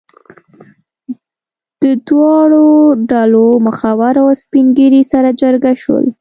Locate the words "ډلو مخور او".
3.11-4.27